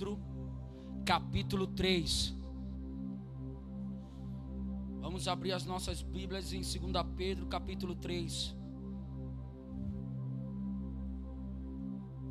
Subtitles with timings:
[0.00, 0.18] Pedro,
[1.04, 2.34] capítulo 3.
[4.98, 6.72] Vamos abrir as nossas Bíblias em 2
[7.14, 8.56] Pedro, capítulo 3.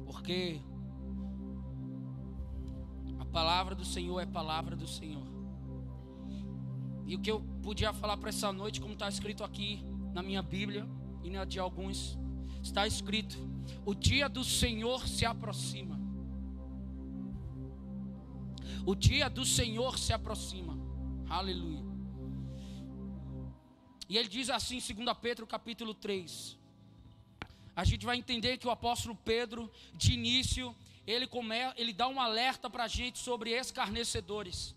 [0.04, 0.60] Porque
[3.20, 5.28] a palavra do Senhor é palavra do Senhor.
[7.06, 10.42] E o que eu podia falar para essa noite, como está escrito aqui na minha
[10.42, 10.90] Bíblia
[11.24, 12.18] e na de alguns,
[12.64, 13.38] está escrito:
[13.86, 15.99] o dia do Senhor se aproxima.
[18.90, 20.76] O dia do Senhor se aproxima.
[21.30, 21.84] Aleluia.
[24.10, 26.58] E ele diz assim, em 2 Pedro capítulo 3.
[27.76, 32.20] A gente vai entender que o apóstolo Pedro, de início, ele, come, ele dá um
[32.20, 34.76] alerta para a gente sobre escarnecedores.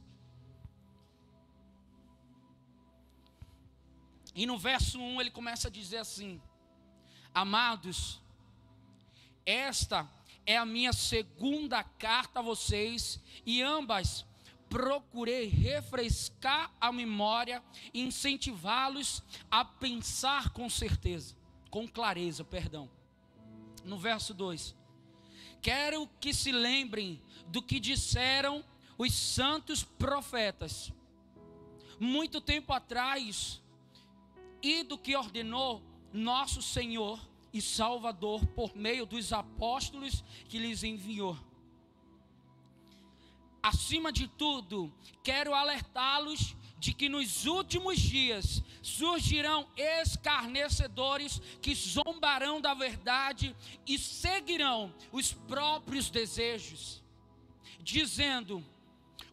[4.35, 6.39] E no verso 1 ele começa a dizer assim:
[7.33, 8.21] Amados,
[9.47, 10.07] esta
[10.47, 14.25] é a minha segunda carta a vocês, e ambas
[14.69, 21.37] procurei refrescar a memória incentivá-los a pensar com certeza,
[21.71, 22.91] com clareza, perdão.
[23.85, 24.75] No verso 2:
[25.61, 28.65] Quero que se lembrem do que disseram
[28.97, 30.93] os santos profetas,
[32.01, 33.63] muito tempo atrás,
[34.63, 37.21] e do que ordenou nosso Senhor
[37.53, 41.37] e Salvador por meio dos apóstolos que lhes enviou.
[43.63, 52.75] Acima de tudo, quero alertá-los de que nos últimos dias surgirão escarnecedores que zombarão da
[52.75, 53.55] verdade
[53.87, 57.01] e seguirão os próprios desejos,
[57.81, 58.65] dizendo: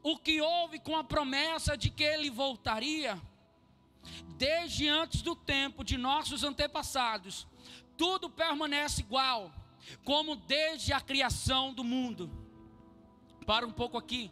[0.04, 3.20] o que houve com a promessa de que ele voltaria?
[4.38, 7.48] Desde antes do tempo de nossos antepassados,
[8.00, 9.54] tudo permanece igual,
[10.06, 12.32] como desde a criação do mundo.
[13.46, 14.32] Para um pouco aqui.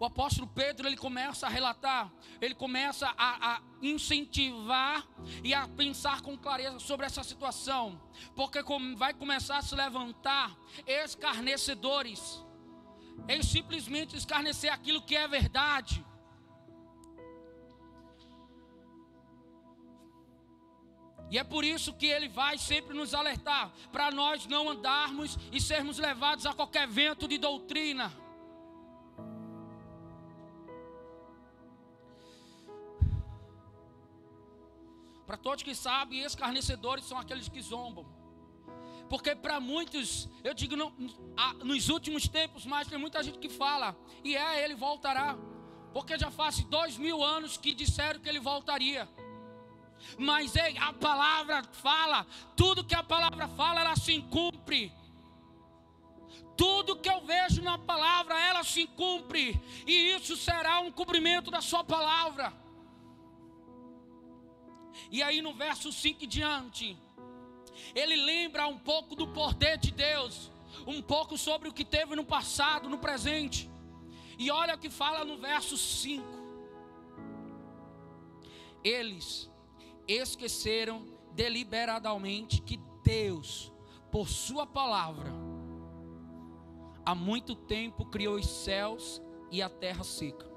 [0.00, 5.06] O apóstolo Pedro ele começa a relatar, ele começa a, a, incentivar
[5.44, 8.02] e a pensar com clareza sobre essa situação,
[8.34, 8.58] porque
[8.96, 10.50] vai começar a se levantar
[10.84, 12.44] escarnecedores,
[13.28, 16.04] eles simplesmente escarnecer aquilo que é verdade,
[21.34, 25.60] E é por isso que ele vai sempre nos alertar, para nós não andarmos e
[25.60, 28.12] sermos levados a qualquer vento de doutrina.
[35.26, 38.06] Para todos que sabem, escarnecedores são aqueles que zombam.
[39.08, 40.94] Porque para muitos, eu digo, não,
[41.64, 45.36] nos últimos tempos, mas tem muita gente que fala, e é, ele voltará.
[45.92, 49.08] Porque já faz dois mil anos que disseram que ele voltaria.
[50.18, 52.26] Mas a palavra fala,
[52.56, 54.92] tudo que a palavra fala, ela se cumpre.
[56.56, 61.60] Tudo que eu vejo na palavra, ela se cumpre, e isso será um cumprimento da
[61.60, 62.52] sua palavra.
[65.10, 66.96] E aí no verso 5 diante,
[67.94, 70.50] ele lembra um pouco do poder de Deus,
[70.86, 73.68] um pouco sobre o que teve no passado, no presente.
[74.38, 76.24] E olha o que fala no verso 5.
[78.82, 79.50] Eles
[80.06, 83.72] esqueceram deliberadamente que Deus,
[84.10, 85.32] por Sua palavra,
[87.04, 89.20] há muito tempo criou os céus
[89.50, 90.50] e a terra seca,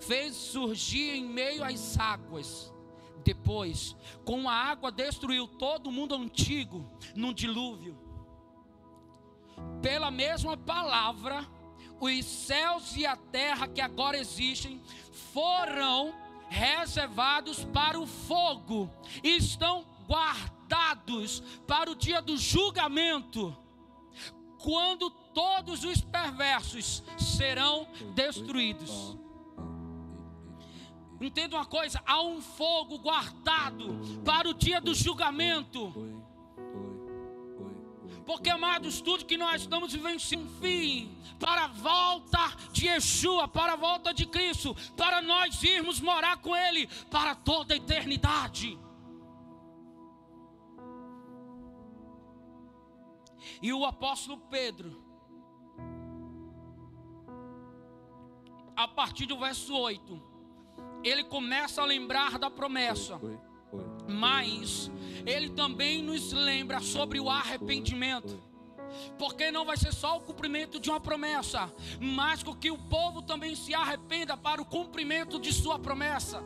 [0.00, 2.72] fez surgir em meio às águas.
[3.24, 7.96] Depois, com a água, destruiu todo o mundo antigo num dilúvio.
[9.80, 11.46] Pela mesma palavra,
[12.00, 14.82] os céus e a terra que agora existem
[15.32, 18.90] foram reservados para o fogo,
[19.22, 23.56] estão guardados para o dia do julgamento,
[24.58, 29.16] quando todos os perversos serão destruídos.
[31.20, 35.92] Entenda uma coisa: há um fogo guardado para o dia do julgamento.
[38.26, 42.38] Porque, amados, tudo que nós estamos vivenciando, fim, para a volta
[42.72, 47.74] de Yeshua, para a volta de Cristo, para nós irmos morar com Ele para toda
[47.74, 48.78] a eternidade.
[53.60, 55.02] E o apóstolo Pedro,
[58.76, 60.22] a partir do verso 8,
[61.02, 63.20] ele começa a lembrar da promessa.
[64.08, 64.90] Mas
[65.26, 68.42] ele também nos lembra sobre o arrependimento.
[69.18, 73.22] Porque não vai ser só o cumprimento de uma promessa, mas com que o povo
[73.22, 76.42] também se arrependa para o cumprimento de sua promessa.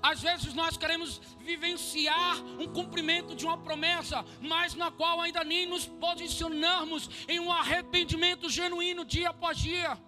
[0.00, 5.66] Às vezes nós queremos vivenciar um cumprimento de uma promessa, mas na qual ainda nem
[5.66, 9.98] nos posicionamos em um arrependimento genuíno dia após dia.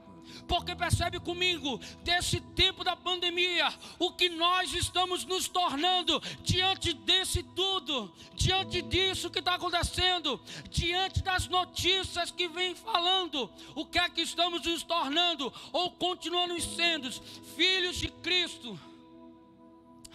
[0.47, 7.43] Porque percebe comigo, desse tempo da pandemia, o que nós estamos nos tornando diante desse
[7.43, 14.09] tudo, diante disso que está acontecendo, diante das notícias que vem falando, o que é
[14.09, 17.11] que estamos nos tornando, ou continuando sendo
[17.57, 18.79] filhos de Cristo.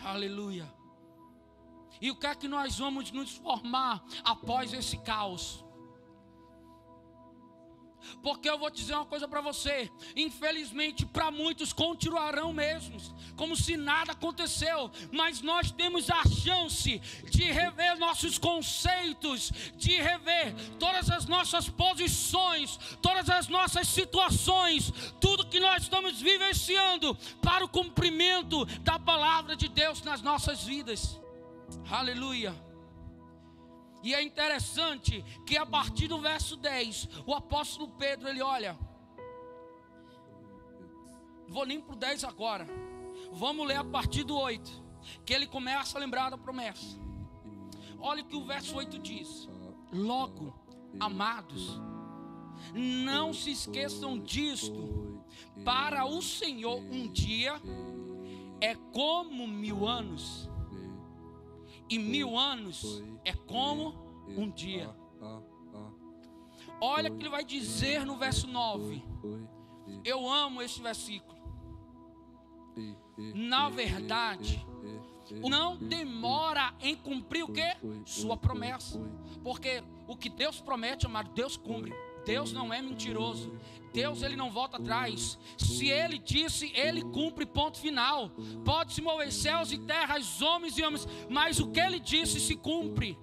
[0.03, 0.71] Aleluia.
[2.01, 5.63] E o que é que nós vamos nos formar após esse caos?
[8.21, 13.77] Porque eu vou dizer uma coisa para você: infelizmente, para muitos continuarão mesmos, como se
[13.77, 21.25] nada aconteceu, mas nós temos a chance de rever nossos conceitos, de rever todas as
[21.25, 28.99] nossas posições, todas as nossas situações, tudo que nós estamos vivenciando para o cumprimento da
[28.99, 31.19] palavra de Deus nas nossas vidas.
[31.89, 32.68] Aleluia.
[34.01, 38.77] E é interessante que a partir do verso 10, o apóstolo Pedro, ele olha.
[41.47, 42.65] Vou nem para o 10 agora.
[43.31, 44.83] Vamos ler a partir do 8.
[45.25, 46.97] Que ele começa a lembrar da promessa.
[47.99, 49.49] Olha o que o verso 8 diz.
[49.91, 50.53] Logo,
[50.99, 51.79] amados,
[52.73, 55.23] não se esqueçam disto.
[55.65, 57.61] Para o Senhor, um dia
[58.61, 60.49] é como mil anos
[61.89, 63.93] e mil anos é como
[64.27, 64.95] um dia.
[66.81, 69.03] Olha o que ele vai dizer no verso 9.
[70.05, 71.37] Eu amo esse versículo.
[73.35, 74.65] Na verdade,
[75.49, 77.75] não demora em cumprir o que?
[78.05, 78.99] Sua promessa.
[79.43, 81.93] Porque o que Deus promete, amado, Deus cumpre.
[82.29, 83.51] Deus não é mentiroso.
[83.91, 85.35] Deus ele não volta atrás.
[85.57, 88.29] Se ele disse, ele cumpre ponto final.
[88.63, 92.55] Pode se mover céus e terras, homens e homens, mas o que ele disse se
[92.55, 93.17] cumpre.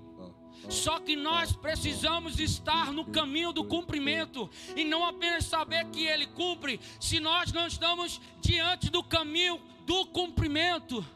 [0.69, 6.27] Só que nós precisamos estar no caminho do cumprimento e não apenas saber que ele
[6.27, 11.07] cumpre, se nós não estamos diante do caminho do cumprimento.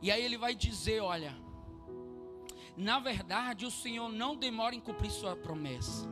[0.00, 1.45] E aí ele vai dizer, olha,
[2.76, 6.08] na verdade, o Senhor não demora em cumprir sua promessa,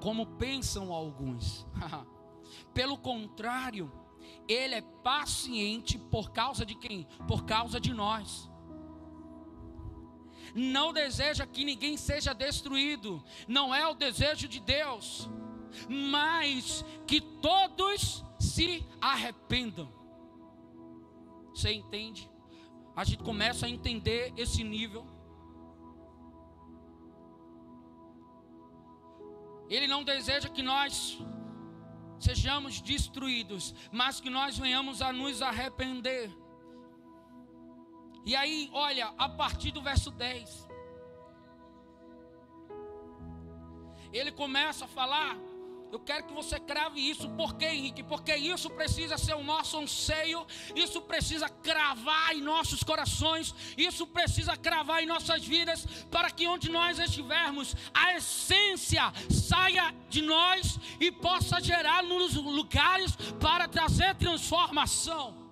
[0.00, 1.66] como pensam alguns.
[2.72, 3.92] Pelo contrário,
[4.48, 7.06] Ele é paciente por causa de quem?
[7.26, 8.50] Por causa de nós.
[10.54, 15.28] Não deseja que ninguém seja destruído, não é o desejo de Deus,
[15.88, 19.92] mas que todos se arrependam.
[21.54, 22.30] Você entende?
[22.96, 25.06] A gente começa a entender esse nível.
[29.68, 31.18] Ele não deseja que nós
[32.18, 36.30] sejamos destruídos, mas que nós venhamos a nos arrepender.
[38.24, 40.68] E aí, olha, a partir do verso 10,
[44.12, 45.36] ele começa a falar
[45.90, 47.28] eu quero que você crave isso.
[47.30, 48.02] Por quê, Henrique?
[48.02, 50.46] Porque isso precisa ser o nosso anseio,
[50.76, 56.70] isso precisa cravar em nossos corações, isso precisa cravar em nossas vidas, para que onde
[56.70, 65.48] nós estivermos, a essência saia de nós e possa gerar nos lugares para trazer transformação.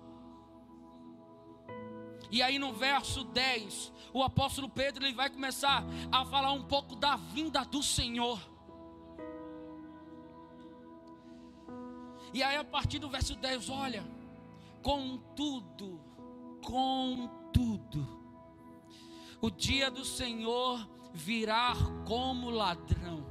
[2.29, 6.95] E aí no verso 10, o apóstolo Pedro ele vai começar a falar um pouco
[6.95, 8.56] da vinda do Senhor.
[12.37, 14.05] E aí, a partir do verso 10, olha,
[14.83, 15.99] contudo,
[16.61, 18.07] contudo,
[19.41, 21.73] o dia do Senhor virá
[22.05, 23.25] como ladrão.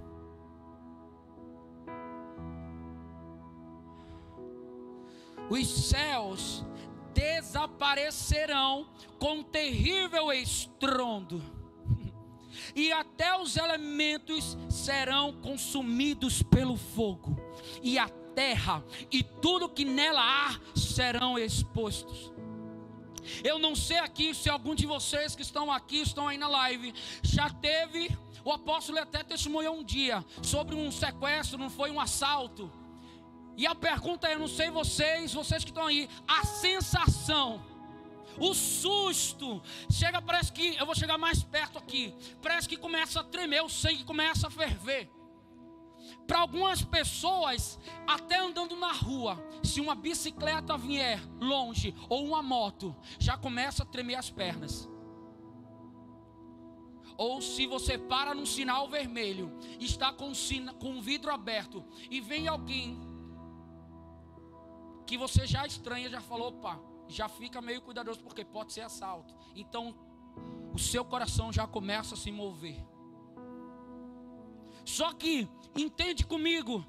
[5.48, 6.64] Os céus
[7.14, 8.88] desaparecerão
[9.20, 11.40] com terrível estrondo,
[12.75, 17.36] e até os elementos serão consumidos pelo fogo,
[17.80, 22.31] e a terra e tudo que nela há serão expostos.
[23.43, 26.95] Eu não sei aqui se algum de vocês que estão aqui, estão aí na live,
[27.23, 32.71] já teve, o apóstolo até testemunhou um dia sobre um sequestro, não foi um assalto.
[33.57, 37.64] E a pergunta é: eu não sei vocês, vocês que estão aí, a sensação,
[38.38, 43.25] o susto, chega, parece que, eu vou chegar mais perto aqui, parece que começa a
[43.25, 45.15] tremer, o sangue começa a ferver.
[46.26, 52.95] Para algumas pessoas, até andando na rua, se uma bicicleta vier longe ou uma moto,
[53.18, 54.88] já começa a tremer as pernas.
[57.16, 60.33] Ou se você para num sinal vermelho, está com,
[60.78, 62.99] com o vidro aberto e vem alguém
[65.06, 66.78] que você já estranha, já falou, opa,
[67.09, 69.35] já fica meio cuidadoso, porque pode ser assalto.
[69.54, 69.95] Então,
[70.75, 72.85] o seu coração já começa a se mover.
[74.87, 76.87] Só que, entende comigo,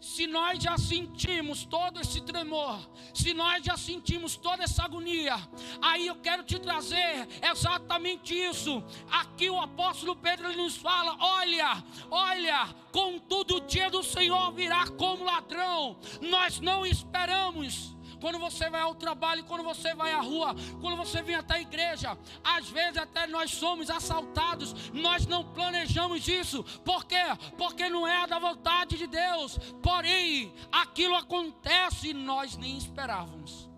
[0.00, 2.78] se nós já sentimos todo esse tremor,
[3.12, 5.34] se nós já sentimos toda essa agonia,
[5.80, 8.82] aí eu quero te trazer exatamente isso.
[9.10, 15.24] Aqui o apóstolo Pedro nos fala: olha, olha, contudo o dia do Senhor virá como
[15.24, 15.96] ladrão.
[16.20, 21.20] Nós não esperamos quando você vai ao trabalho, quando você vai à rua, quando você
[21.22, 27.04] vem até a igreja, às vezes até nós somos assaltados, nós não planejamos isso, por
[27.04, 27.24] quê?
[27.58, 33.68] Porque não é da vontade de Deus, porém, aquilo acontece e nós nem esperávamos.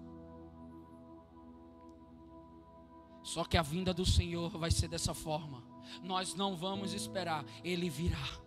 [3.22, 5.64] Só que a vinda do Senhor vai ser dessa forma.
[6.02, 8.43] Nós não vamos esperar, Ele virá.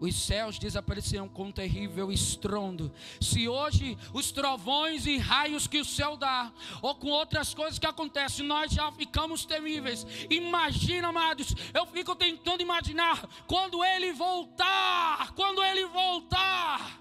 [0.00, 2.92] Os céus desaparecerão com um terrível estrondo.
[3.20, 7.86] Se hoje os trovões e raios que o céu dá, ou com outras coisas que
[7.86, 10.06] acontecem, nós já ficamos temíveis.
[10.28, 17.00] Imagina, amados, eu fico tentando imaginar quando ele voltar, quando ele voltar.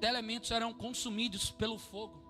[0.00, 2.23] Elementos serão consumidos pelo fogo.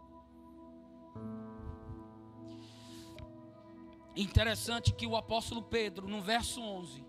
[4.17, 7.05] Interessante que o apóstolo Pedro, no verso 11,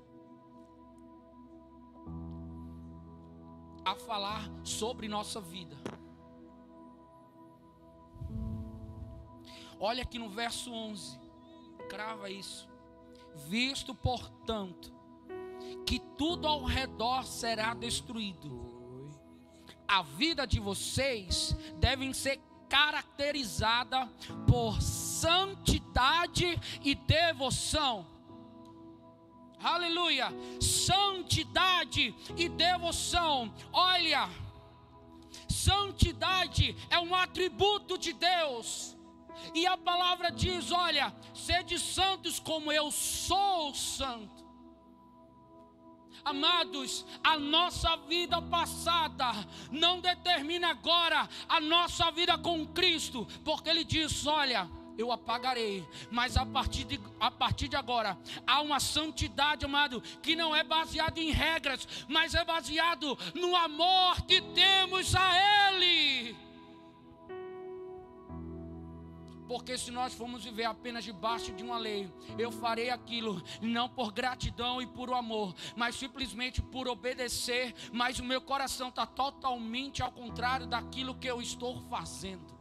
[3.86, 5.78] a falar sobre nossa vida.
[9.80, 11.20] Olha aqui no verso 11,
[11.88, 12.68] crava isso.
[13.48, 14.92] Visto, portanto,
[15.86, 18.76] que tudo ao redor será destruído,
[19.88, 24.08] a vida de vocês deve ser caracterizada
[24.48, 24.82] por
[25.22, 28.16] santidade e devoção
[29.66, 30.28] aleluia,
[30.62, 33.54] santidade e devoção.
[33.74, 34.30] Olha,
[35.50, 38.96] santidade é um atributo de Deus.
[39.54, 44.46] E a palavra diz: olha, sede santos como eu sou santo.
[46.24, 49.32] Amados, a nossa vida passada
[49.72, 55.86] não determina agora a nossa vida com Cristo, porque Ele diz: olha, eu apagarei.
[56.12, 60.64] Mas a partir, de, a partir de agora, há uma santidade, amado, que não é
[60.64, 66.36] baseado em regras, mas é baseado no amor que temos a Ele.
[69.48, 74.12] Porque se nós formos viver apenas debaixo de uma lei, eu farei aquilo não por
[74.12, 77.76] gratidão e por amor, mas simplesmente por obedecer.
[77.92, 82.56] Mas o meu coração está totalmente ao contrário daquilo que eu estou fazendo.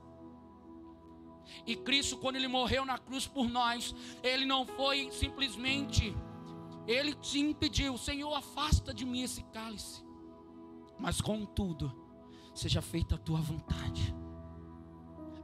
[1.66, 6.14] E Cristo, quando ele morreu na cruz por nós, ele não foi simplesmente,
[6.86, 10.04] ele te impediu, Senhor, afasta de mim esse cálice.
[10.98, 11.92] Mas contudo,
[12.54, 14.14] seja feita a tua vontade.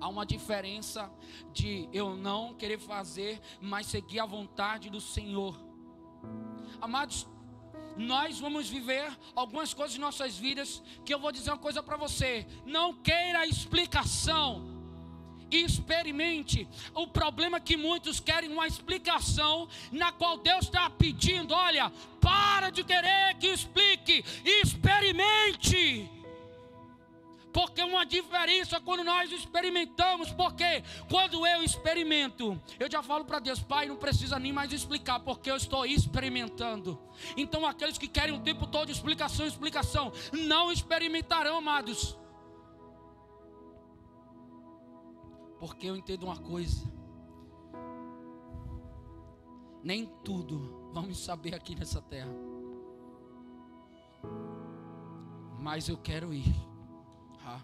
[0.00, 1.12] Há uma diferença
[1.52, 5.54] de eu não querer fazer, mas seguir a vontade do Senhor.
[6.80, 7.26] Amados,
[7.96, 11.96] nós vamos viver algumas coisas em nossas vidas que eu vou dizer uma coisa para
[11.96, 14.69] você: não queira explicação
[15.50, 16.66] experimente.
[16.94, 21.90] O problema é que muitos querem uma explicação na qual Deus está pedindo: olha,
[22.20, 26.10] para de querer que explique, experimente.
[27.52, 33.60] Porque uma diferença quando nós experimentamos, porque quando eu experimento, eu já falo para Deus,
[33.60, 36.98] Pai, não precisa nem mais explicar, porque eu estou experimentando.
[37.36, 42.16] Então aqueles que querem o tempo todo explicação, explicação, não experimentarão, amados.
[45.60, 46.90] Porque eu entendo uma coisa.
[49.84, 52.34] Nem tudo vamos saber aqui nessa terra.
[55.58, 56.54] Mas eu quero ir.
[57.44, 57.60] Ah.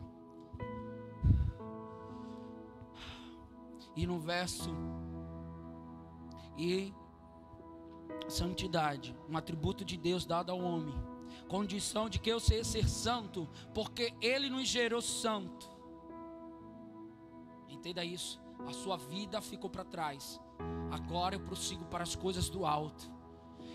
[3.96, 4.70] E no verso
[6.58, 6.92] e
[8.28, 10.94] santidade, um atributo de Deus dado ao homem,
[11.48, 15.75] condição de que eu sei ser santo, porque ele nos gerou santo.
[17.76, 18.40] Entenda isso.
[18.66, 20.40] A sua vida ficou para trás.
[20.90, 23.14] Agora eu prossigo para as coisas do alto.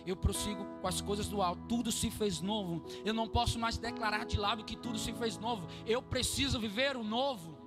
[0.05, 1.61] Eu prossigo com as coisas do alto.
[1.67, 2.83] Tudo se fez novo.
[3.05, 5.67] Eu não posso mais declarar de lado que tudo se fez novo.
[5.85, 7.60] Eu preciso viver o novo.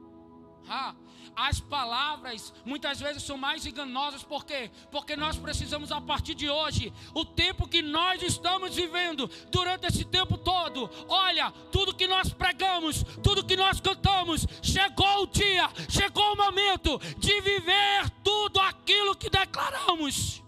[0.69, 0.95] Ah,
[1.37, 4.71] as palavras muitas vezes são mais enganosas, por quê?
[4.91, 10.05] Porque nós precisamos, a partir de hoje, o tempo que nós estamos vivendo, durante esse
[10.05, 16.33] tempo todo, olha, tudo que nós pregamos, tudo que nós cantamos, chegou o dia, chegou
[16.33, 20.43] o momento de viver tudo aquilo que declaramos.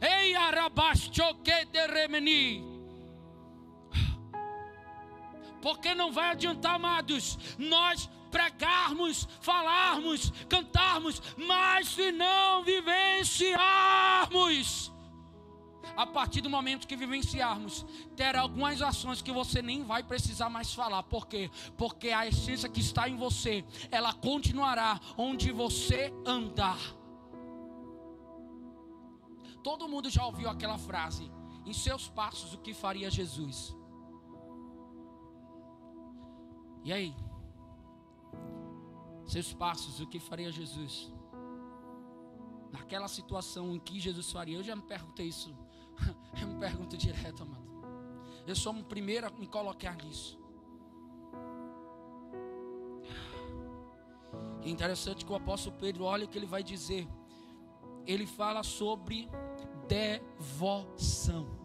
[0.00, 2.69] Ei, arabastoque de remeni.
[5.60, 14.92] Porque não vai adiantar, amados, nós pregarmos, falarmos, cantarmos, mas se não vivenciarmos,
[15.96, 17.84] a partir do momento que vivenciarmos,
[18.16, 21.02] terá algumas ações que você nem vai precisar mais falar.
[21.02, 21.50] Por quê?
[21.76, 26.78] Porque a essência que está em você, ela continuará onde você andar.
[29.62, 31.30] Todo mundo já ouviu aquela frase:
[31.66, 33.76] em seus passos, o que faria Jesus?
[36.84, 37.14] E aí?
[39.26, 41.12] Seus passos, o que faria Jesus?
[42.72, 45.54] Naquela situação em que Jesus faria, eu já me perguntei isso
[46.40, 47.68] Eu me pergunto direto, amado.
[48.46, 50.38] Eu sou o primeiro a me colocar nisso.
[54.62, 57.08] É interessante que o apóstolo Pedro, olha o que ele vai dizer.
[58.06, 59.28] Ele fala sobre
[59.86, 61.59] devoção.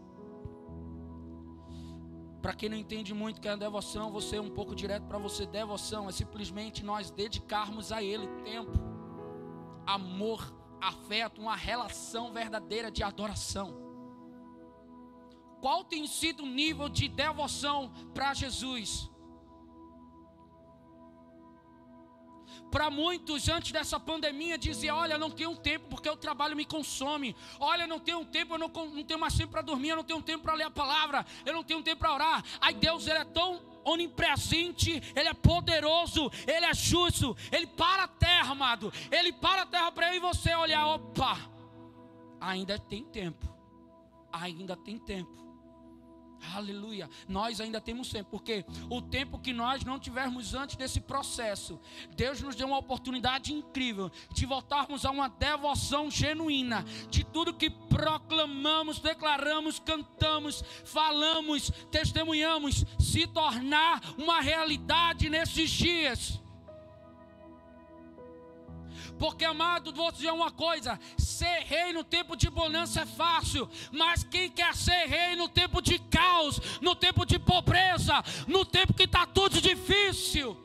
[2.46, 5.48] Para quem não entende muito que é devoção, você um pouco direto para você.
[5.48, 8.72] Devoção é simplesmente nós dedicarmos a Ele tempo,
[9.84, 13.84] amor, afeto, uma relação verdadeira de adoração
[15.66, 19.10] qual tem sido o nível de devoção para Jesus?
[22.72, 27.36] Para muitos, antes dessa pandemia, dizia: Olha, não tenho tempo porque o trabalho me consome.
[27.60, 30.22] Olha, não tenho tempo, eu não, não tenho mais tempo para dormir, eu não tenho
[30.22, 32.44] tempo para ler a palavra, eu não tenho tempo para orar.
[32.60, 38.08] Ai, Deus, Ele é tão onipresente, Ele é poderoso, Ele é justo, Ele para a
[38.08, 38.92] terra, amado.
[39.12, 41.38] Ele para a terra para eu e você olhar: opa,
[42.42, 43.48] ainda tem tempo,
[44.32, 45.45] ainda tem tempo.
[46.54, 47.10] Aleluia.
[47.28, 51.80] Nós ainda temos tempo, porque o tempo que nós não tivermos antes desse processo,
[52.16, 57.70] Deus nos deu uma oportunidade incrível de voltarmos a uma devoção genuína de tudo que
[57.70, 66.45] proclamamos, declaramos, cantamos, falamos, testemunhamos, se tornar uma realidade nesses dias.
[69.18, 74.24] Porque, amado, vou dizer uma coisa: ser rei no tempo de bonança é fácil, mas
[74.24, 79.04] quem quer ser rei no tempo de caos, no tempo de pobreza, no tempo que
[79.04, 80.58] está tudo difícil?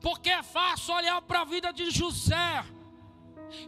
[0.00, 2.64] Porque é fácil olhar para a vida de José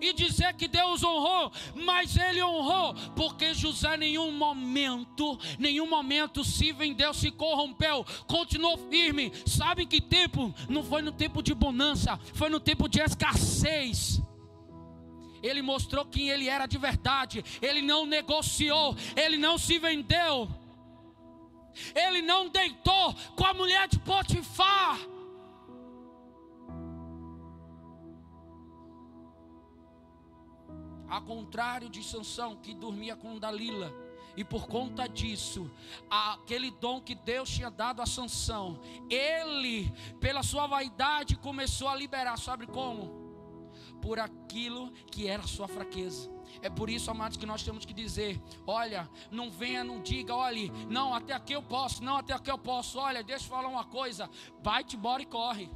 [0.01, 6.73] e dizer que Deus honrou, mas ele honrou, porque José nenhum momento, nenhum momento se
[6.73, 9.33] vendeu, se corrompeu, continuou firme.
[9.47, 10.55] Sabe que tempo?
[10.69, 14.21] Não foi no tempo de bonança, foi no tempo de escassez.
[15.43, 17.45] Ele mostrou quem ele era de verdade.
[17.63, 20.49] Ele não negociou, ele não se vendeu.
[21.95, 24.99] Ele não deitou com a mulher de Potifar.
[31.09, 33.93] Ao contrário de Sansão, que dormia com Dalila.
[34.37, 35.71] E por conta disso,
[36.11, 39.91] aquele dom que Deus tinha dado a Sansão, ele,
[40.21, 42.37] pela sua vaidade, começou a liberar.
[42.39, 43.25] Sabe como?
[44.03, 46.31] Por aquilo que era sua fraqueza.
[46.61, 50.71] É por isso, amados, que nós temos que dizer: olha, não venha, não diga, olhe,
[50.89, 52.99] não, até aqui eu posso, não, até aqui eu posso.
[52.99, 54.29] Olha, deixa eu falar uma coisa:
[54.63, 55.71] vai-te embora e corre.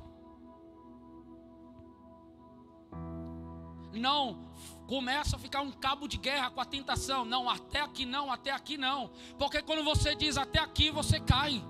[3.92, 4.50] Não
[4.86, 7.24] começa a ficar um cabo de guerra com a tentação.
[7.24, 9.10] Não, até aqui não, até aqui não.
[9.38, 11.64] Porque quando você diz até aqui, você cai.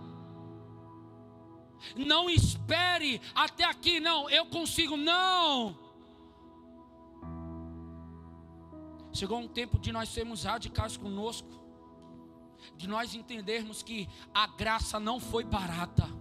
[1.97, 5.79] Não espere até aqui, não, eu consigo, não.
[9.13, 11.49] Chegou um tempo de nós sermos radicais conosco,
[12.77, 16.20] de nós entendermos que a graça não foi barata.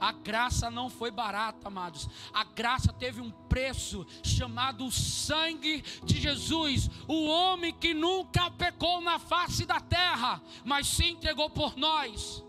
[0.00, 2.08] A graça não foi barata, amados.
[2.32, 9.18] A graça teve um preço chamado sangue de Jesus, o homem que nunca pecou na
[9.18, 12.42] face da terra, mas se entregou por nós.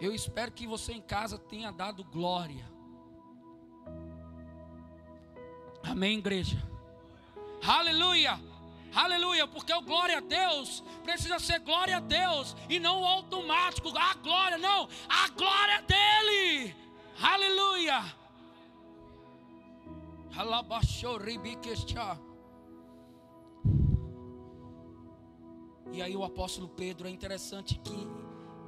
[0.00, 2.70] Eu espero que você em casa tenha dado glória.
[5.82, 6.62] Amém, igreja.
[7.62, 8.53] Aleluia.
[8.94, 13.88] Aleluia, porque o glória a Deus precisa ser glória a Deus e não o automático.
[13.96, 16.74] A glória, não, a glória dele.
[17.20, 18.04] Aleluia.
[25.92, 28.08] E aí o apóstolo Pedro, é interessante que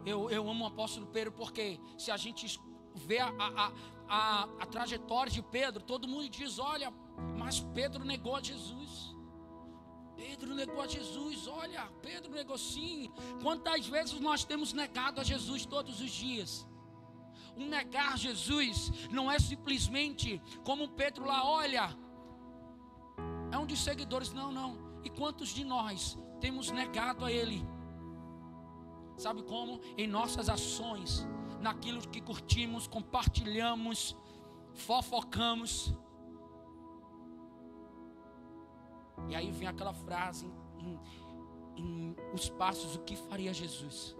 [0.04, 2.60] eu, eu amo o apóstolo Pedro porque se a gente
[2.94, 3.72] vê a, a,
[4.08, 6.92] a, a trajetória de Pedro, todo mundo diz: olha,
[7.36, 9.15] mas Pedro negou Jesus.
[10.16, 13.12] Pedro negou a Jesus, olha, Pedro negou sim.
[13.42, 16.66] Quantas vezes nós temos negado a Jesus todos os dias?
[17.56, 21.96] o negar Jesus não é simplesmente como Pedro lá, olha,
[23.50, 24.78] é um de seguidores, não, não.
[25.02, 27.66] E quantos de nós temos negado a Ele?
[29.16, 29.80] Sabe como?
[29.96, 31.26] Em nossas ações,
[31.60, 34.14] naquilo que curtimos, compartilhamos,
[34.74, 35.94] fofocamos.
[39.28, 41.00] E aí vem aquela frase em,
[41.76, 44.16] em os passos, o que faria Jesus?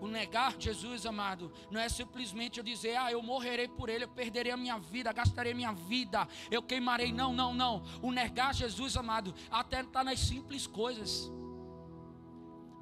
[0.00, 4.08] O negar Jesus, amado, não é simplesmente eu dizer, ah, eu morrerei por ele, eu
[4.08, 7.12] perderei a minha vida, gastarei minha vida, eu queimarei.
[7.12, 7.82] Não, não, não.
[8.00, 11.30] O negar Jesus, amado, até está nas simples coisas.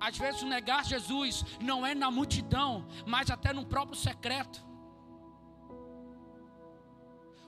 [0.01, 4.68] Às vezes o negar Jesus não é na multidão, mas até no próprio secreto.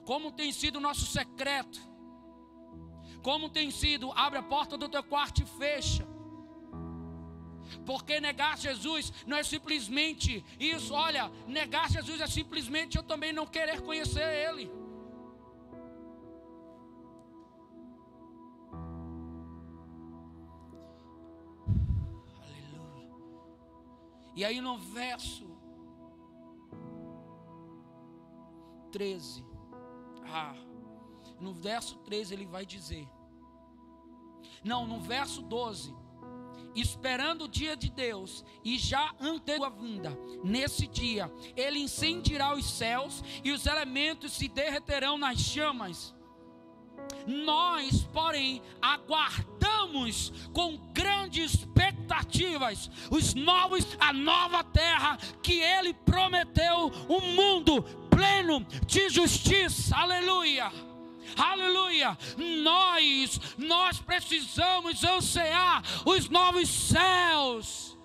[0.05, 1.79] Como tem sido o nosso secreto?
[3.21, 6.07] Como tem sido, abre a porta do teu quarto e fecha.
[7.85, 13.45] Porque negar Jesus não é simplesmente isso, olha, negar Jesus é simplesmente eu também não
[13.45, 14.71] querer conhecer Ele.
[22.41, 23.11] Aleluia.
[24.35, 25.49] E aí no verso
[28.91, 29.45] 13,
[31.39, 33.07] no verso 13 ele vai dizer,
[34.63, 35.93] não, no verso 12,
[36.75, 42.69] esperando o dia de Deus e já ante a vinda, nesse dia, ele incendiará os
[42.69, 46.13] céus e os elementos se derreterão nas chamas.
[47.25, 57.33] Nós, porém, aguardamos com grandes expectativas os novos, a nova terra que ele prometeu, um
[57.33, 57.83] mundo
[58.15, 59.95] pleno de justiça.
[59.95, 60.71] Aleluia
[61.37, 62.17] Aleluia.
[62.63, 67.97] Nós, nós precisamos ansear os novos céus.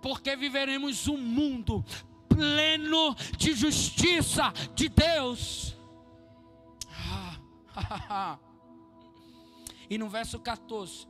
[0.00, 1.84] Porque viveremos um mundo
[2.28, 5.76] pleno de justiça de Deus.
[9.90, 11.06] e no verso 14,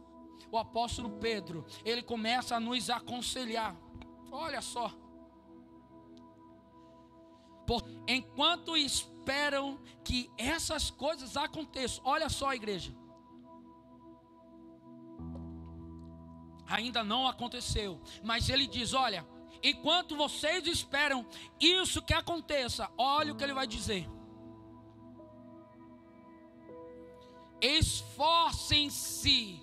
[0.50, 3.76] o apóstolo Pedro, ele começa a nos aconselhar.
[4.30, 4.92] Olha só.
[8.06, 12.04] Enquanto esperam que essas coisas aconteçam.
[12.04, 12.94] Olha só, igreja.
[16.68, 19.26] Ainda não aconteceu, mas ele diz: Olha,
[19.62, 21.26] enquanto vocês esperam
[21.60, 24.08] isso que aconteça, olha o que ele vai dizer.
[27.60, 29.60] Esforcem-se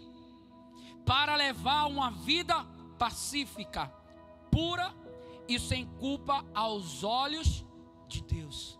[1.05, 2.65] para levar uma vida
[2.97, 3.87] pacífica,
[4.51, 4.93] pura
[5.47, 7.63] e sem culpa aos olhos
[8.07, 8.79] de Deus.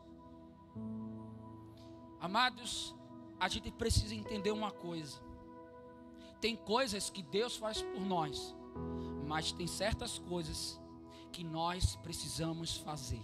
[2.19, 2.95] Amados,
[3.39, 5.21] a gente precisa entender uma coisa.
[6.39, 8.55] Tem coisas que Deus faz por nós,
[9.27, 10.79] mas tem certas coisas
[11.31, 13.21] que nós precisamos fazer.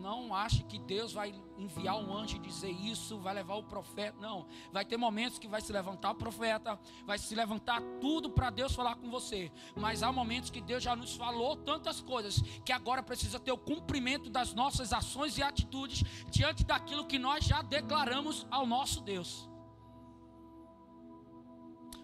[0.00, 4.16] Não ache que Deus vai enviar um anjo dizer isso, vai levar o profeta.
[4.20, 4.46] Não.
[4.72, 8.74] Vai ter momentos que vai se levantar o profeta, vai se levantar tudo para Deus
[8.74, 9.50] falar com você.
[9.76, 13.58] Mas há momentos que Deus já nos falou tantas coisas que agora precisa ter o
[13.58, 19.48] cumprimento das nossas ações e atitudes diante daquilo que nós já declaramos ao nosso Deus.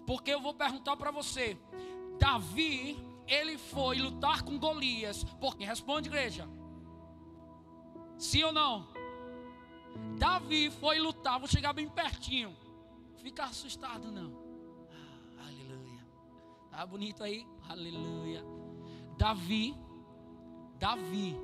[0.06, 1.56] Porque eu vou perguntar para você,
[2.18, 6.48] Davi, ele foi lutar com Golias, porque responde igreja.
[8.20, 8.86] Sim ou não?
[10.18, 12.54] Davi foi lutar, vou chegar bem pertinho.
[13.16, 14.30] Fica assustado não.
[14.90, 16.06] Ah, aleluia.
[16.70, 17.46] Tá bonito aí?
[17.66, 18.44] Aleluia.
[19.16, 19.74] Davi,
[20.78, 21.34] Davi,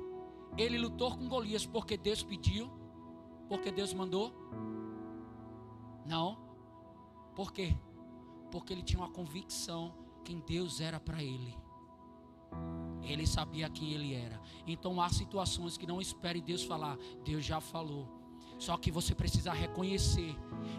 [0.55, 2.69] ele lutou com Golias porque Deus pediu,
[3.49, 4.31] porque Deus mandou?
[6.05, 6.37] Não.
[7.35, 7.75] Por quê?
[8.51, 11.57] Porque ele tinha uma convicção quem Deus era para ele.
[13.03, 14.41] Ele sabia quem ele era.
[14.65, 16.97] Então há situações que não espere Deus falar.
[17.23, 18.17] Deus já falou.
[18.57, 20.35] Só que você precisa reconhecer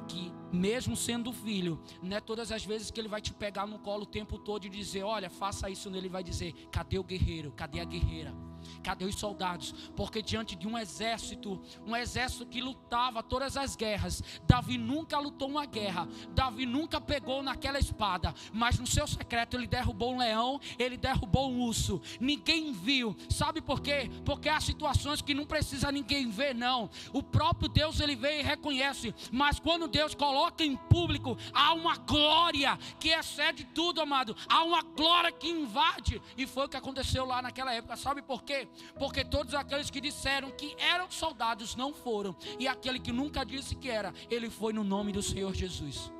[0.09, 3.79] que, mesmo sendo filho, não é todas as vezes que ele vai te pegar no
[3.79, 5.89] colo o tempo todo e dizer: Olha, faça isso.
[5.89, 7.53] Ele vai dizer: Cadê o guerreiro?
[7.53, 8.35] Cadê a guerreira?
[8.83, 9.73] Cadê os soldados?
[9.97, 15.49] Porque diante de um exército, um exército que lutava todas as guerras, Davi nunca lutou
[15.49, 20.61] uma guerra, Davi nunca pegou naquela espada, mas no seu secreto ele derrubou um leão,
[20.79, 22.01] ele derrubou um urso.
[22.21, 23.17] Ninguém viu.
[23.29, 24.11] Sabe por quê?
[24.25, 26.91] Porque há situações que não precisa ninguém ver, não.
[27.13, 31.97] O próprio Deus ele vê e reconhece, mas quando Deus coloca em público, há uma
[31.97, 34.37] glória que excede tudo, amado.
[34.49, 37.97] Há uma glória que invade, e foi o que aconteceu lá naquela época.
[37.97, 38.48] Sabe por quê?
[38.49, 38.67] Quê?
[38.99, 43.75] Porque todos aqueles que disseram que eram soldados não foram, e aquele que nunca disse
[43.77, 46.11] que era, ele foi no nome do Senhor Jesus.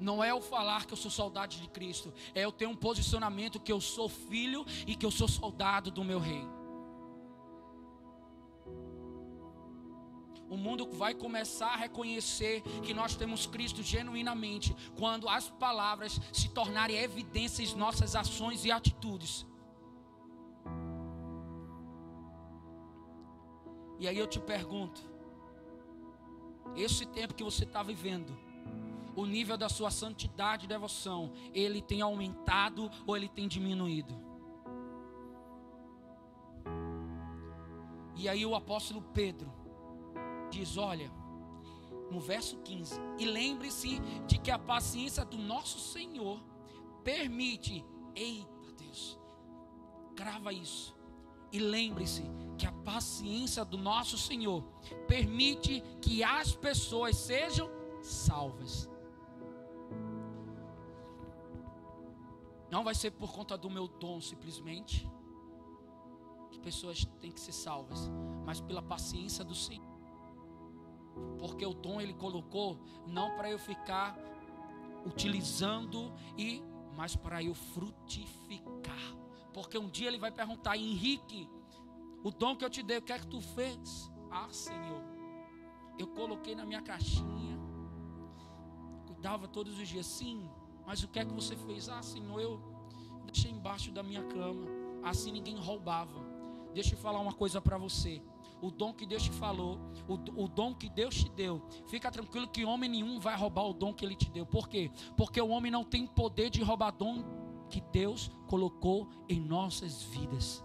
[0.00, 3.60] Não é o falar que eu sou soldado de Cristo, é eu ter um posicionamento
[3.60, 6.57] que eu sou filho e que eu sou soldado do meu rei.
[10.48, 16.48] O mundo vai começar a reconhecer que nós temos Cristo genuinamente quando as palavras se
[16.48, 19.46] tornarem evidências nossas ações e atitudes.
[23.98, 25.02] E aí eu te pergunto:
[26.74, 28.34] esse tempo que você está vivendo,
[29.14, 34.16] o nível da sua santidade e devoção, ele tem aumentado ou ele tem diminuído?
[38.16, 39.57] E aí o apóstolo Pedro
[40.48, 41.10] diz: Olha,
[42.10, 46.40] no verso 15: E lembre-se de que a paciência do nosso Senhor
[47.04, 47.84] permite,
[48.14, 49.18] eita Deus,
[50.16, 50.96] crava isso.
[51.50, 52.22] E lembre-se
[52.58, 54.62] que a paciência do nosso Senhor
[55.06, 57.70] permite que as pessoas sejam
[58.02, 58.88] salvas.
[62.70, 65.08] Não vai ser por conta do meu dom simplesmente.
[66.50, 68.10] As pessoas têm que ser salvas,
[68.44, 69.87] mas pela paciência do Senhor.
[71.58, 74.16] Porque o dom ele colocou não para eu ficar
[75.04, 76.62] utilizando e
[76.96, 79.16] mas para eu frutificar.
[79.52, 81.50] Porque um dia ele vai perguntar, Henrique,
[82.22, 84.08] o dom que eu te dei, o que é que tu fez?
[84.30, 85.02] Ah, Senhor,
[85.98, 87.58] eu coloquei na minha caixinha,
[89.04, 90.48] cuidava todos os dias, sim,
[90.86, 91.88] mas o que é que você fez?
[91.88, 92.60] Ah, Senhor, eu
[93.24, 94.64] deixei embaixo da minha cama,
[95.02, 96.20] assim ninguém roubava.
[96.72, 98.22] Deixa eu falar uma coisa para você
[98.60, 101.62] o dom que Deus te falou, o, o dom que Deus te deu.
[101.86, 104.44] Fica tranquilo que homem nenhum vai roubar o dom que ele te deu.
[104.44, 104.90] Por quê?
[105.16, 107.22] Porque o homem não tem poder de roubar dom
[107.68, 110.64] que Deus colocou em nossas vidas.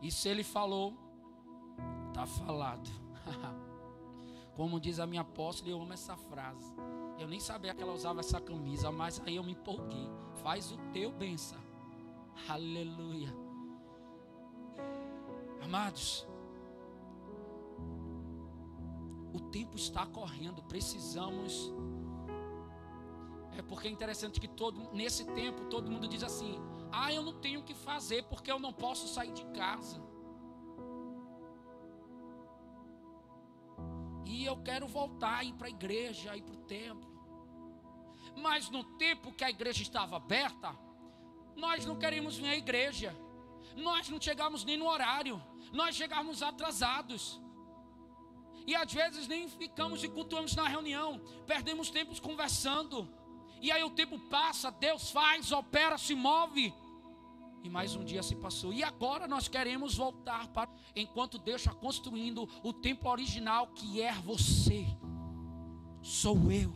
[0.00, 0.94] E se ele falou,
[2.08, 2.88] está falado.
[4.56, 6.74] Como diz a minha apóstola, eu amo essa frase.
[7.18, 10.08] Eu nem sabia que ela usava essa camisa, mas aí eu me empolguei.
[10.42, 11.60] Faz o teu benção.
[12.48, 13.49] Aleluia.
[15.62, 16.26] Amados,
[19.32, 21.72] o tempo está correndo, precisamos.
[23.56, 26.58] É porque é interessante que todo nesse tempo todo mundo diz assim:
[26.90, 30.02] "Ah, eu não tenho o que fazer porque eu não posso sair de casa".
[34.24, 37.10] E eu quero voltar ir para a igreja, ir para o templo.
[38.36, 40.74] Mas no tempo que a igreja estava aberta,
[41.56, 43.14] nós não queríamos vir à igreja.
[43.76, 45.42] Nós não chegamos nem no horário
[45.72, 47.40] nós chegamos atrasados.
[48.66, 53.08] E às vezes nem ficamos e cultuamos na reunião, perdemos tempos conversando.
[53.60, 56.72] E aí o tempo passa, Deus faz, opera, se move.
[57.62, 58.72] E mais um dia se passou.
[58.72, 64.12] E agora nós queremos voltar para enquanto Deus está construindo o templo original que é
[64.12, 64.86] você.
[66.02, 66.74] Sou eu.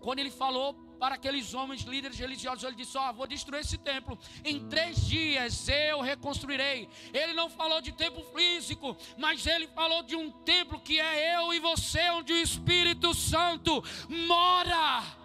[0.00, 2.64] Quando ele falou para aqueles homens líderes religiosos.
[2.64, 4.18] Ele disse: Ó, oh, vou destruir esse templo.
[4.44, 6.88] Em três dias eu reconstruirei.
[7.12, 11.52] Ele não falou de templo físico, mas ele falou de um templo que é eu
[11.52, 15.16] e você, onde o Espírito Santo mora.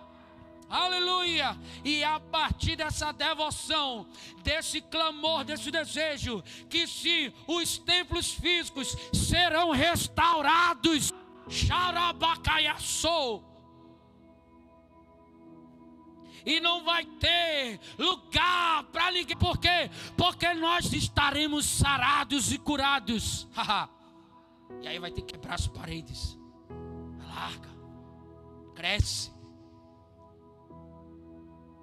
[0.70, 1.58] Aleluia!
[1.86, 4.08] E a partir dessa devoção,
[4.44, 11.14] desse clamor, desse desejo, que se os templos físicos serão restaurados,
[11.48, 13.53] Xarabacaiaçou
[16.46, 19.38] e não vai ter lugar para ninguém.
[19.38, 19.90] Por quê?
[20.18, 23.48] Porque nós estaremos sarados e curados.
[24.82, 26.38] e aí vai ter que quebrar as paredes.
[27.28, 27.70] Larga,
[28.76, 29.32] cresce.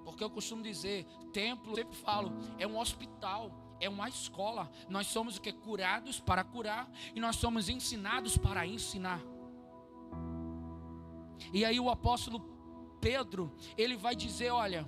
[0.05, 4.70] Porque eu costumo dizer, templo, sempre falo, é um hospital, é uma escola.
[4.88, 9.20] Nós somos o que curados para curar e nós somos ensinados para ensinar.
[11.53, 12.60] E aí o apóstolo
[13.00, 14.86] Pedro, ele vai dizer: olha,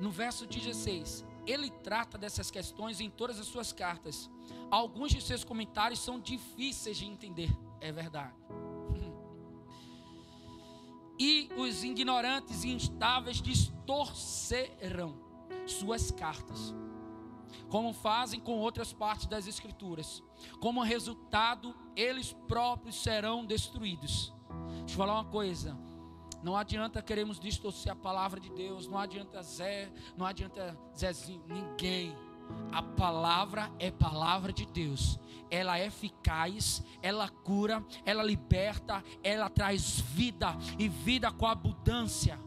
[0.00, 4.30] no verso 16, ele trata dessas questões em todas as suas cartas.
[4.70, 8.34] Alguns de seus comentários são difíceis de entender, é verdade.
[11.20, 15.20] E os ignorantes e instáveis distorcerão
[15.66, 16.72] suas cartas,
[17.68, 20.22] como fazem com outras partes das Escrituras.
[20.60, 24.32] Como resultado, eles próprios serão destruídos
[24.88, 25.78] Deixa eu falar uma coisa.
[26.42, 28.88] Não adianta queremos distorcer a palavra de Deus.
[28.88, 32.16] Não adianta Zé, não adianta Zezinho, ninguém.
[32.72, 35.20] A palavra é palavra de Deus.
[35.50, 42.40] Ela é eficaz, ela cura, ela liberta, ela traz vida e vida com abundância.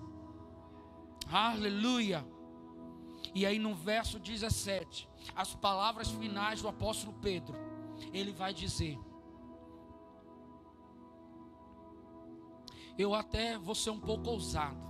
[1.31, 2.25] Aleluia.
[3.35, 7.55] E aí no verso 17, as palavras finais do apóstolo Pedro,
[8.11, 8.97] ele vai dizer:
[12.97, 14.89] Eu até vou ser um pouco ousado.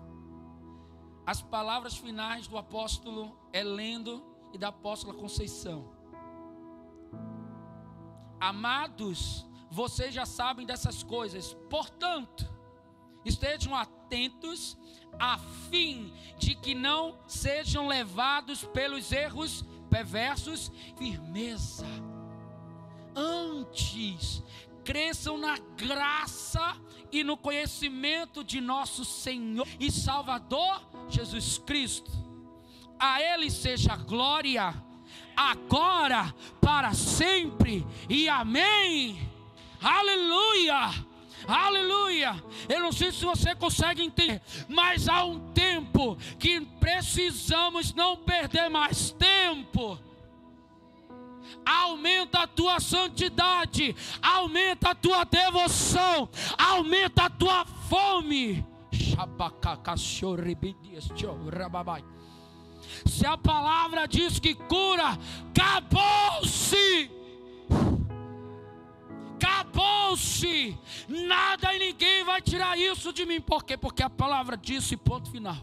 [1.26, 5.90] As palavras finais do apóstolo Helendo e da apóstola Conceição.
[8.40, 12.50] Amados, vocês já sabem dessas coisas, portanto,
[13.24, 14.78] estejam atentos
[15.20, 15.38] a
[15.70, 21.86] fim de que não sejam levados pelos erros perversos, firmeza.
[23.14, 24.42] Antes,
[24.92, 26.76] cresçam na graça
[27.14, 32.12] e no conhecimento de nosso Senhor e Salvador Jesus Cristo.
[33.00, 34.74] A Ele seja glória,
[35.34, 39.18] agora, para sempre, e amém.
[39.82, 40.92] Aleluia.
[41.48, 42.44] Aleluia!
[42.68, 48.70] Eu não sei se você consegue entender, mas há um tempo que precisamos não perder
[48.70, 49.98] mais tempo.
[51.66, 58.66] Aumenta a tua santidade, aumenta a tua devoção, aumenta a tua fome.
[63.06, 65.18] Se a palavra diz que cura,
[65.50, 67.22] acabou-se
[69.42, 70.78] acabou-se.
[71.08, 73.42] Nada e ninguém vai tirar isso de mim.
[73.42, 73.76] Por quê?
[73.78, 75.58] Porque a palavra disse, ponto final.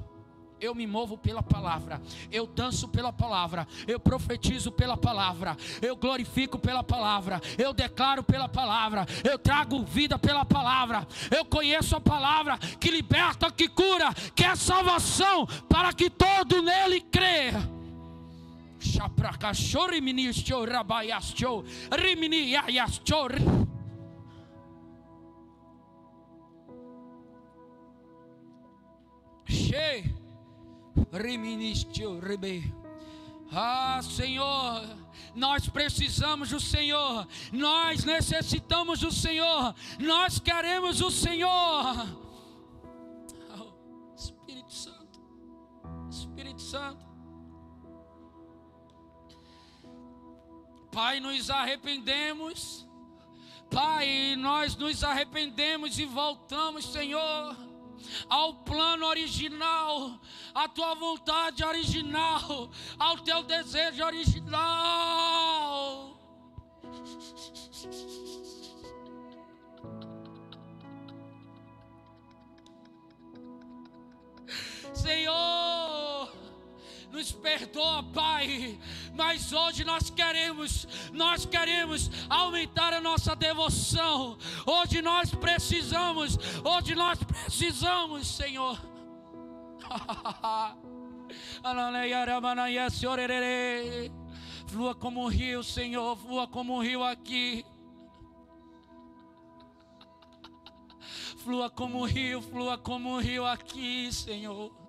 [0.61, 6.59] Eu me movo pela palavra, eu danço pela palavra, eu profetizo pela palavra, eu glorifico
[6.59, 12.59] pela palavra, eu declaro pela palavra, eu trago vida pela palavra, eu conheço a palavra
[12.59, 17.79] que liberta, que cura, que é salvação para que todo nele creia.
[18.81, 20.01] Chaprakashori
[31.12, 32.75] reministro rebe.
[33.51, 34.83] Ah, Senhor,
[35.35, 41.94] nós precisamos do Senhor, nós necessitamos do Senhor, nós queremos o Senhor.
[43.59, 45.21] Oh, Espírito Santo,
[46.11, 47.07] Espírito Santo.
[50.92, 52.87] Pai, nos arrependemos.
[53.71, 57.57] Pai, nós nos arrependemos e voltamos, Senhor,
[58.29, 60.21] ao plano original,
[60.55, 65.38] à tua vontade original, ao teu desejo original.
[74.94, 75.68] Senhor,
[77.11, 78.79] nos perdoa, Pai.
[79.14, 84.37] Mas hoje nós queremos, nós queremos aumentar a nossa devoção.
[84.66, 88.81] Hoje nós precisamos, hoje nós precisamos, Senhor.
[94.66, 97.64] Flua como um rio, Senhor, flua como um rio aqui.
[101.42, 104.88] Flua como um rio, flua como um rio aqui, Senhor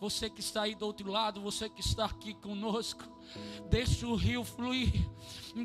[0.00, 3.04] você que está aí do outro lado, você que está aqui conosco,
[3.68, 4.90] deixa o rio fluir,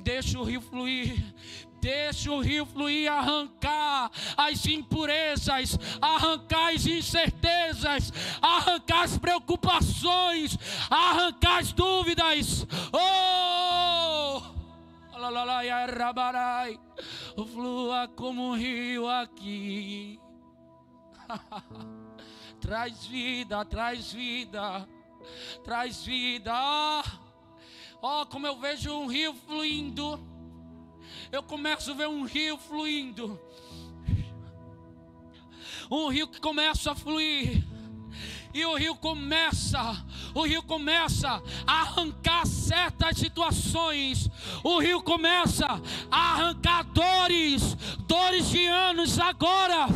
[0.03, 1.33] deixa o rio fluir,
[1.79, 10.57] deixa o rio fluir, arrancar as impurezas, arrancar as incertezas, arrancar as preocupações,
[10.89, 12.67] arrancar as dúvidas.
[12.91, 14.55] Oh!
[17.53, 20.19] Flua como um rio aqui.
[22.65, 24.89] traz vida, traz vida,
[25.63, 26.51] traz vida.
[28.01, 30.19] Ó, oh, como eu vejo um rio fluindo,
[31.31, 33.39] eu começo a ver um rio fluindo,
[35.91, 37.63] um rio que começa a fluir.
[38.51, 44.29] E o rio começa, o rio começa a arrancar certas situações,
[44.63, 45.67] o rio começa
[46.09, 47.75] a arrancar dores,
[48.07, 49.87] dores de anos agora,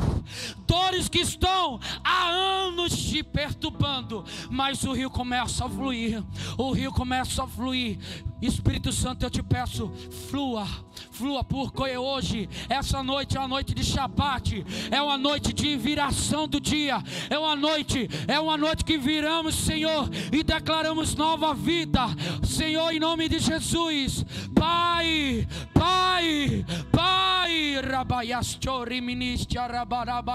[0.67, 6.23] dores que estão há anos te perturbando, mas o rio começa a fluir,
[6.57, 7.97] o rio começa a fluir.
[8.41, 9.91] Espírito Santo, eu te peço,
[10.29, 10.65] flua,
[11.11, 16.47] flua, porque hoje, essa noite é uma noite de Shabat, é uma noite de viração
[16.47, 22.05] do dia, é uma noite, é uma noite que viramos, Senhor, e declaramos nova vida,
[22.41, 24.23] Senhor, em nome de Jesus,
[24.55, 30.28] Pai, Pai, Pai, Rabaiasto, Riministia, Rabarabaiasto,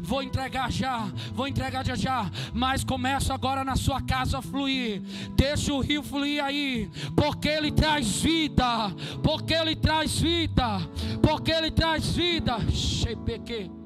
[0.00, 5.02] Vou entregar já, vou entregar já já, mas começa agora na sua casa fluir.
[5.36, 8.90] Deixa o rio fluir aí, porque ele traz vida,
[9.22, 10.80] porque ele traz vida,
[11.22, 12.58] porque ele traz vida.
[12.70, 13.77] Chepeque.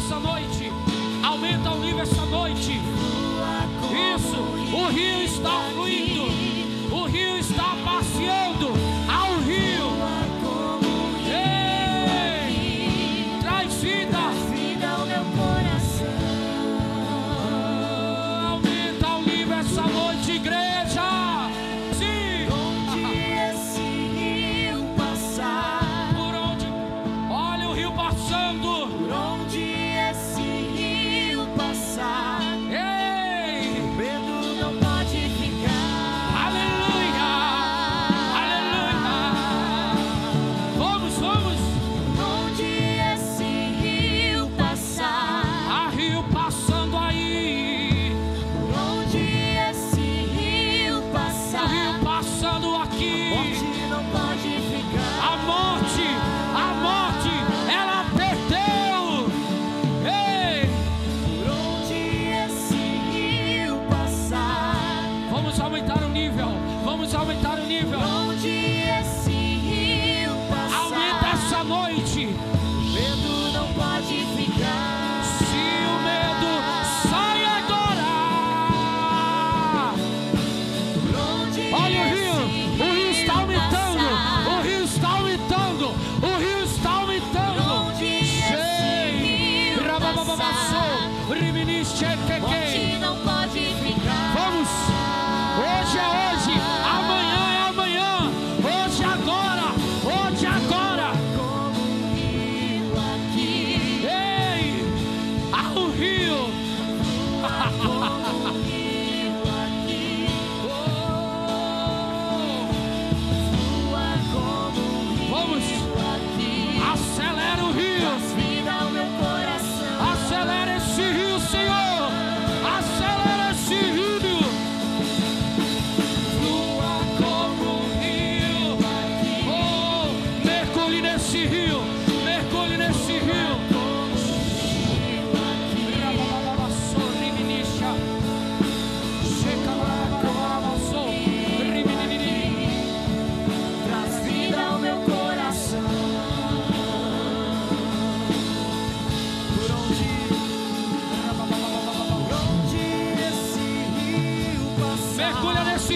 [0.00, 0.72] essa noite.
[1.22, 2.80] Aumenta o nível essa noite.
[4.16, 4.36] Isso,
[4.74, 6.49] o rio está fluindo.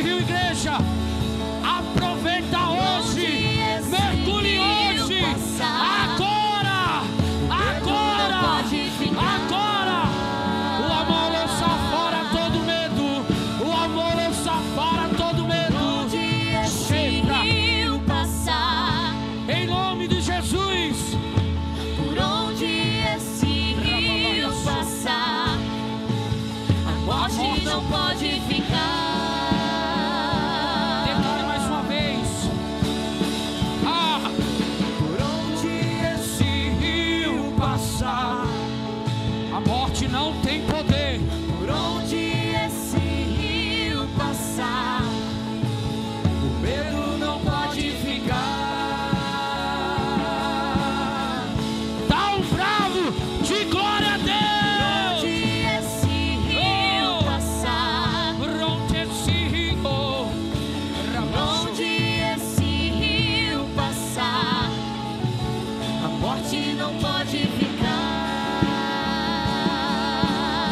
[0.02, 1.03] Rio Igreja.